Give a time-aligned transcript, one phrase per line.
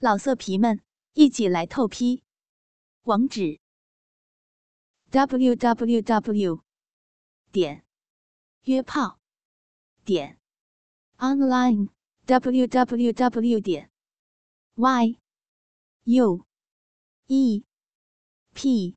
[0.00, 0.80] 老色皮们，
[1.14, 2.22] 一起来透批！
[3.02, 3.58] 网址
[5.10, 6.62] ：w w w
[7.50, 7.84] 点
[8.62, 9.18] 约炮
[10.04, 10.38] 点
[11.16, 11.88] online
[12.26, 13.90] w w w 点
[14.76, 15.18] y
[16.04, 16.46] u
[17.26, 17.64] e
[18.54, 18.96] p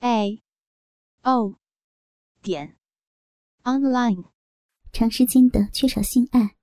[0.00, 0.42] a
[1.22, 1.60] o
[2.42, 2.76] 点
[3.62, 4.32] online。
[4.90, 6.56] 长时间的缺少性爱，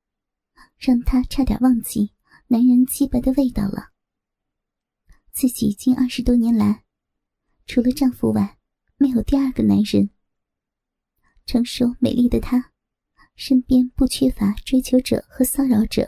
[0.78, 2.15] 让他差点忘记。
[2.48, 3.90] 男人鸡巴的味道了。
[5.34, 6.84] 自己近二十多年来，
[7.66, 8.58] 除了丈夫外，
[8.98, 10.10] 没有第二个男人。
[11.48, 12.72] 成熟美丽的她，
[13.36, 16.08] 身边不缺乏追求者和骚扰者。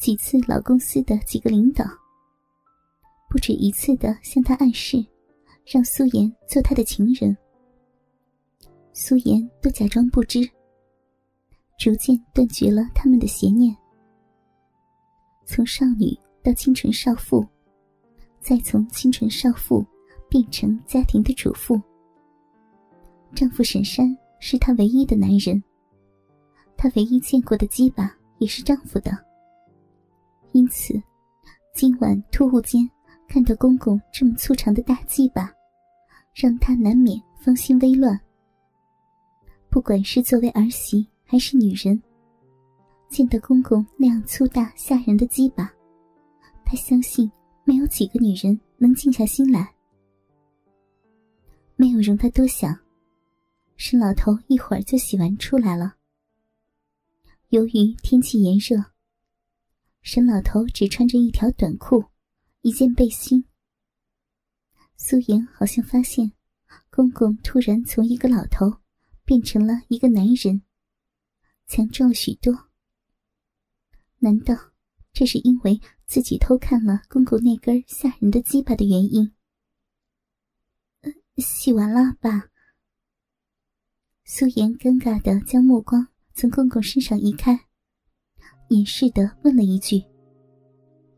[0.00, 1.84] 几次老公司的几个领导，
[3.30, 5.04] 不止一次的向她暗示，
[5.66, 7.36] 让苏妍做他的情人。
[8.94, 10.40] 苏妍都假装不知，
[11.78, 13.76] 逐渐断绝了他们的邪念。
[15.46, 17.46] 从少女到清纯少妇，
[18.40, 19.86] 再从清纯少妇
[20.28, 21.80] 变成家庭的主妇。
[23.32, 24.06] 丈夫沈山
[24.40, 25.62] 是她唯一的男人，
[26.76, 29.16] 她唯一见过的鸡巴也是丈夫的。
[30.50, 31.00] 因此，
[31.72, 32.88] 今晚突兀间
[33.28, 35.52] 看到公公这么粗长的大鸡巴，
[36.34, 38.18] 让她难免芳心微乱。
[39.70, 42.02] 不管是作为儿媳还是女人。
[43.08, 45.72] 见到公公那样粗大吓人的鸡巴，
[46.64, 47.30] 他相信
[47.64, 49.74] 没有几个女人能静下心来。
[51.76, 52.78] 没有容他多想，
[53.76, 55.96] 沈老头一会儿就洗完出来了。
[57.50, 58.84] 由于天气炎热，
[60.02, 62.04] 沈老头只穿着一条短裤，
[62.62, 63.44] 一件背心。
[64.96, 66.32] 苏颜好像发现，
[66.90, 68.78] 公公突然从一个老头
[69.24, 70.62] 变成了一个男人，
[71.66, 72.65] 强壮了许多。
[74.18, 74.54] 难道
[75.12, 79.32] 这是因为自己偷看了公公那根吓人的鸡巴的原因？
[81.36, 82.48] 洗完了吧？
[84.24, 87.58] 苏妍尴尬的将目光从公公身上移开，
[88.70, 90.02] 掩饰的问了一句：“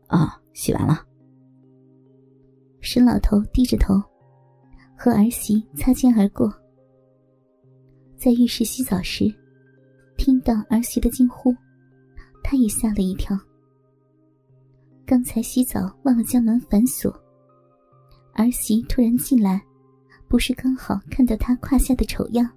[0.07, 1.05] 啊，洗完了。”
[2.81, 3.95] 沈老头低着头，
[4.97, 6.53] 和儿媳擦肩而过，
[8.17, 9.33] 在浴室洗澡时，
[10.17, 11.55] 听到儿媳的惊呼。
[12.49, 13.37] 他也吓了一跳。
[15.05, 17.11] 刚才洗澡忘了将门反锁，
[18.33, 19.63] 儿媳突然进来，
[20.27, 22.49] 不是刚好看到他胯下的丑样？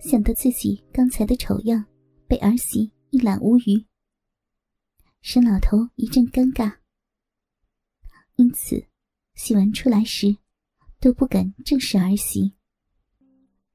[0.00, 1.84] 想到自己刚才的丑样
[2.26, 3.86] 被儿媳一览无余，
[5.22, 6.78] 沈老头一阵尴尬，
[8.34, 8.84] 因此
[9.36, 10.36] 洗完出来时
[10.98, 12.56] 都不敢正视儿媳，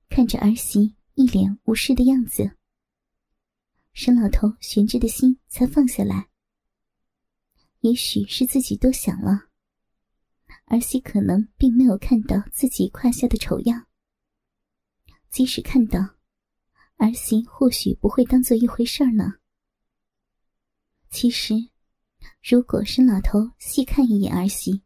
[0.10, 2.52] 看着儿媳一脸无视的样子。
[3.98, 6.28] 沈老头悬着的心才放下来。
[7.80, 9.48] 也许是自己多想了，
[10.66, 13.88] 儿媳可能并没有看到自己胯下的丑样。
[15.30, 16.18] 即使看到，
[16.98, 19.36] 儿媳或许不会当做一回事儿呢。
[21.10, 21.54] 其实，
[22.44, 24.84] 如果沈老头细看一眼儿媳，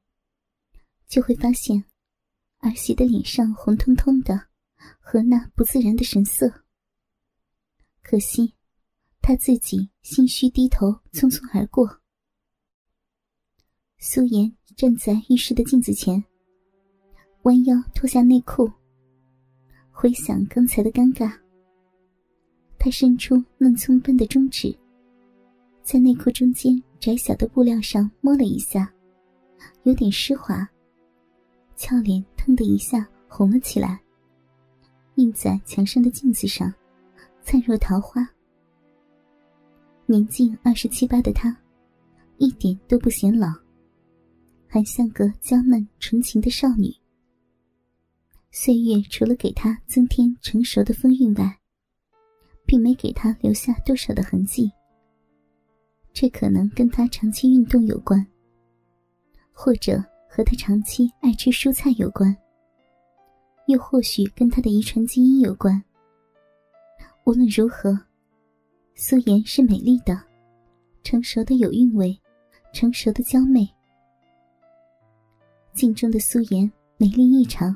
[1.07, 1.83] 就会发现，
[2.59, 4.49] 儿媳的脸上红彤彤的，
[4.99, 6.63] 和那不自然的神色。
[8.03, 8.58] 可惜。
[9.29, 11.87] 他自己心虚低头，匆匆而过。
[13.99, 16.23] 苏妍站在浴室的镜子前，
[17.43, 18.67] 弯腰脱下内裤。
[19.91, 21.31] 回想刚才的尴尬，
[22.79, 24.75] 她伸出嫩葱般的中指，
[25.83, 28.91] 在内裤中间窄小的布料上摸了一下，
[29.83, 30.67] 有点湿滑。
[31.75, 34.01] 俏脸腾的一下红了起来，
[35.17, 36.73] 映在墙上的镜子上，
[37.43, 38.27] 灿若桃花。
[40.11, 41.55] 年近二十七八的她，
[42.39, 43.47] 一点都不显老，
[44.67, 46.91] 还像个娇嫩纯情的少女。
[48.49, 51.55] 岁月除了给她增添成熟的风韵外，
[52.65, 54.71] 并没给她留下多少的痕迹。
[56.11, 58.25] 这可能跟她长期运动有关，
[59.51, 62.35] 或者和她长期爱吃蔬菜有关，
[63.67, 65.79] 又或许跟她的遗传基因有关。
[67.25, 68.08] 无论如何。
[69.01, 70.21] 苏颜是美丽的，
[71.03, 72.19] 成熟的有韵味，
[72.73, 73.65] 成熟的娇媚。
[75.71, 77.73] 镜中的苏颜美丽异常，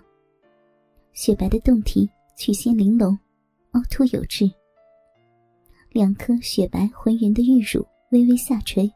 [1.14, 3.18] 雪白的胴体曲线玲珑，
[3.72, 4.52] 凹凸有致。
[5.94, 8.92] 两颗雪白浑圆的玉乳微微下垂，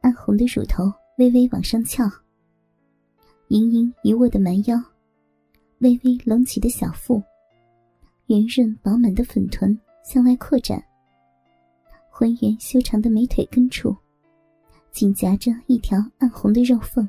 [0.00, 0.84] 暗红的乳头
[1.18, 2.04] 微微往上翘，
[3.48, 4.82] 盈盈一握的蛮腰，
[5.80, 7.22] 微微隆起的小腹，
[8.28, 9.78] 圆润饱满的粉臀。
[10.08, 10.80] 向外扩展，
[12.18, 13.94] 浑圆修长的美腿根处，
[14.90, 17.06] 紧夹着一条暗红的肉缝。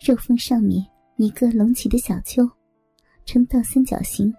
[0.00, 2.48] 肉缝上面一个隆起的小丘，
[3.24, 4.32] 呈倒三角形。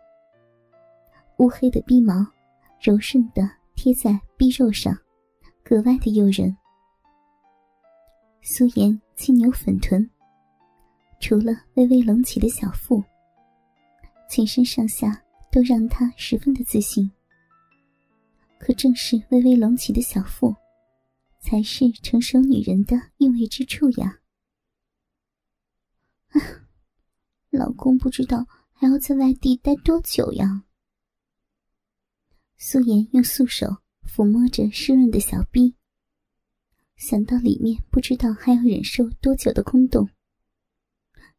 [1.40, 2.26] 乌黑的逼毛，
[2.80, 3.42] 柔顺的
[3.76, 4.98] 贴在逼肉上，
[5.66, 6.56] 格外的诱人。
[8.42, 10.10] 素颜轻扭粉臀，
[11.20, 13.04] 除了微微隆起的小腹，
[14.30, 15.22] 全身上下
[15.52, 17.12] 都让她十分的自信。
[18.60, 20.56] 可正是微微隆起的小腹，
[21.42, 24.20] 才是成熟女人的韵味之处呀！
[27.50, 30.66] 老公不知道还要在外地待多久呀？
[32.58, 35.76] 素颜用素手抚摸着湿润的小臂，
[36.98, 40.10] 想到里面不知道还要忍受多久的空洞，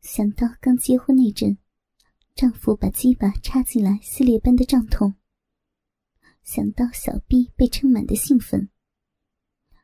[0.00, 1.58] 想到刚结婚那阵，
[2.34, 5.14] 丈夫把鸡巴插进来撕裂般的胀痛。
[6.52, 8.69] 想到小臂被撑满的兴奋，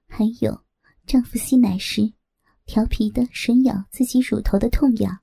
[0.08, 0.64] 还有
[1.06, 2.12] 丈夫吸奶时
[2.64, 5.20] 调皮的吮咬自己乳头的痛痒，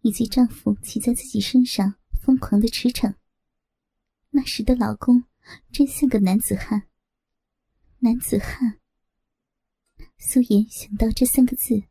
[0.00, 3.14] 以及丈夫骑在自己身上疯狂的驰骋，
[4.30, 5.22] 那时的老公
[5.70, 6.88] 真像个男子汉。
[8.00, 8.80] 男子汉。
[10.18, 11.84] 苏颜想到这三个字，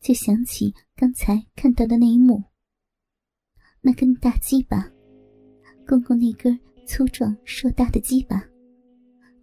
[0.00, 2.44] 就想起刚才看到的那一幕。
[3.82, 4.90] 那根大鸡巴，
[5.86, 6.58] 公公那根。
[6.86, 8.42] 粗壮硕大的鸡巴，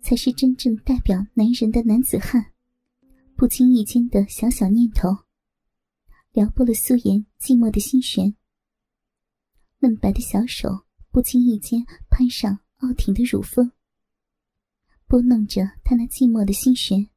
[0.01, 2.53] 才是真正代表男人的男子汉。
[3.35, 5.09] 不经意间的小小念头，
[6.31, 8.33] 撩拨了素颜寂寞的心弦。
[9.79, 13.69] 嫩白的小手不经意间攀上傲挺的乳峰，
[15.07, 17.09] 拨弄着他那寂寞的心弦。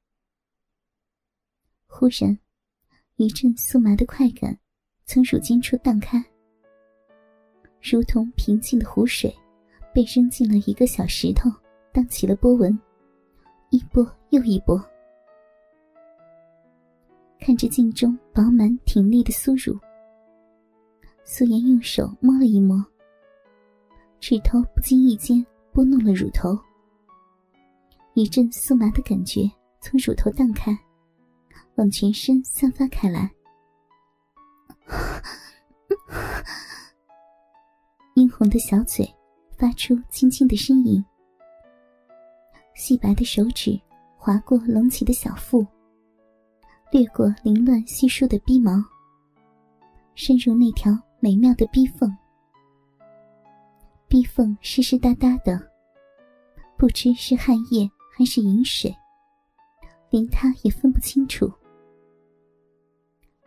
[1.87, 2.37] 忽然，
[3.15, 4.59] 一阵酥麻的快感
[5.05, 6.23] 从乳尖处荡开，
[7.81, 9.33] 如同平静的湖水。
[9.97, 11.51] 被扔进了一个小石头，
[11.91, 12.79] 荡起了波纹，
[13.71, 14.79] 一波又一波。
[17.41, 19.75] 看着镜中饱满挺立的酥乳，
[21.25, 22.85] 素颜用手摸了一摸，
[24.21, 26.55] 指头不经意间拨弄了乳头，
[28.13, 29.51] 一阵酥麻的感觉
[29.81, 30.79] 从乳头荡开，
[31.77, 33.33] 往全身散发开来。
[38.15, 39.11] 殷红的小嘴。
[39.57, 41.03] 发出轻轻的呻吟，
[42.75, 43.81] 细白的手指
[44.17, 45.67] 划过隆起的小腹，
[46.93, 48.73] 掠过凌乱稀疏的逼毛，
[50.15, 52.15] 深入那条美妙的逼缝。
[54.09, 55.59] 逼缝湿湿哒哒的，
[56.77, 58.95] 不知是汗液还是饮水，
[60.11, 61.51] 连他也分不清楚。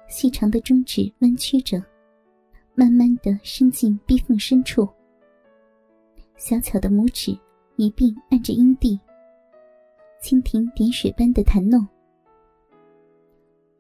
[0.08, 1.80] 细长的中指弯曲着，
[2.74, 4.90] 慢慢的伸进逼缝深处。
[6.40, 7.38] 小巧的拇指
[7.76, 8.98] 一并按着阴蒂，
[10.24, 11.86] 蜻蜓点水般的弹弄。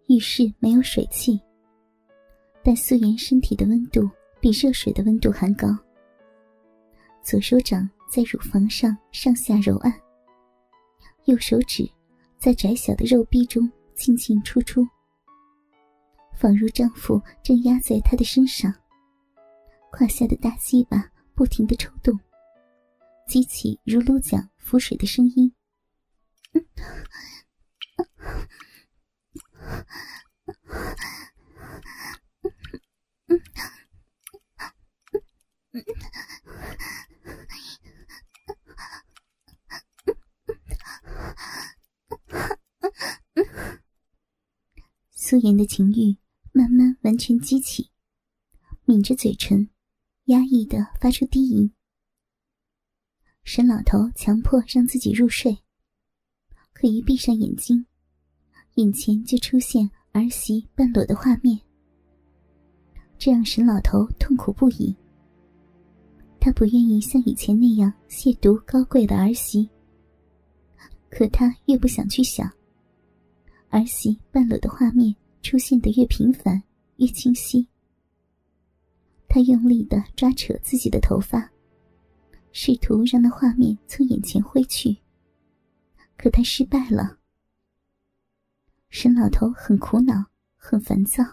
[0.07, 1.39] 浴室没有水汽，
[2.61, 4.01] 但素颜身体的温度
[4.41, 5.69] 比热水的温度还高。
[7.23, 9.94] 左手掌在乳房上上下揉按，
[11.27, 11.89] 右手指
[12.38, 14.85] 在窄小的肉壁中进进出出，
[16.38, 18.73] 仿如丈夫正压在她的身上，
[19.91, 22.19] 胯下的大鸡巴不停的抽动。
[23.29, 25.53] 激起如芦桨浮水的声音。
[45.12, 46.17] 苏颜的情欲
[46.51, 47.91] 慢慢完全激起，
[48.86, 49.69] 抿着嘴唇，
[50.25, 51.71] 压抑的发出低吟。
[53.51, 55.58] 沈老头强迫让自己入睡，
[56.72, 57.84] 可一闭上眼睛，
[58.75, 61.60] 眼前就出现儿媳半裸的画面，
[63.18, 64.96] 这让沈老头痛苦不已。
[66.39, 69.68] 他不愿意像以前那样亵渎高贵的儿媳，
[71.10, 72.48] 可他越不想去想，
[73.70, 76.62] 儿媳半裸的画面出现的越频繁，
[76.98, 77.68] 越清晰。
[79.27, 81.51] 他用力的抓扯自己的头发。
[82.51, 84.98] 试图让那画面从眼前挥去，
[86.18, 87.20] 可他失败了。
[88.89, 90.25] 沈老头很苦恼，
[90.58, 91.24] 很烦躁，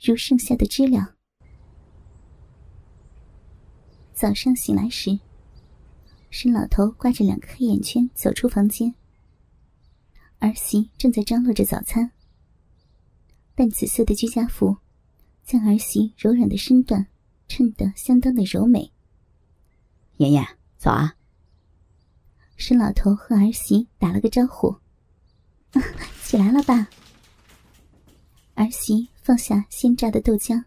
[0.00, 1.16] 如剩下的知了。
[4.14, 5.18] 早上醒来时，
[6.30, 8.94] 沈老头挂着两个黑眼圈走出房间，
[10.38, 12.12] 儿媳正在张罗着早餐。
[13.54, 14.78] 淡紫色的居家服，
[15.44, 17.06] 将儿媳柔软的身段
[17.48, 18.92] 衬得相当的柔美。
[20.18, 21.16] 妍妍，早啊！
[22.56, 24.76] 沈老头和儿媳打了个招呼
[26.22, 26.88] ：“起来了吧？”
[28.54, 30.64] 儿媳放下鲜榨的豆浆，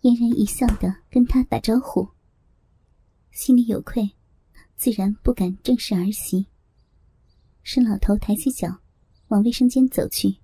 [0.00, 2.08] 嫣然一笑的跟他打招呼。
[3.32, 4.12] 心里有愧，
[4.76, 6.46] 自然不敢正视儿媳。
[7.62, 8.78] 沈老头抬起脚，
[9.28, 10.36] 往卫生间走去。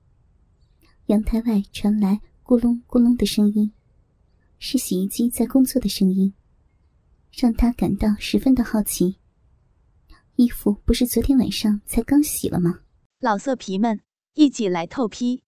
[1.06, 3.72] 阳台外传来咕隆咕隆的声音，
[4.58, 6.34] 是洗衣机在工作的声音，
[7.32, 9.18] 让他感到十分的好奇。
[10.36, 12.82] 衣服不是昨天晚上才刚洗了吗？
[13.18, 14.02] 老色皮们，
[14.34, 15.42] 一起来透批！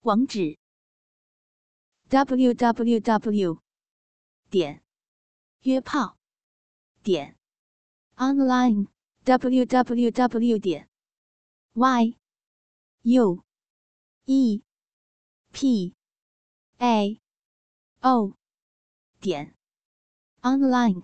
[0.00, 0.58] 网址
[2.08, 3.62] ：w w w.
[4.50, 4.82] 点
[5.62, 6.16] 约炮
[7.02, 7.36] 点
[8.16, 8.88] online
[9.24, 10.58] w w w.
[10.58, 10.88] 点
[11.74, 12.16] y
[13.02, 13.44] u
[14.24, 14.62] e
[15.52, 15.94] p
[16.78, 17.20] a
[18.00, 18.34] o
[19.20, 19.57] 点
[20.44, 21.02] online。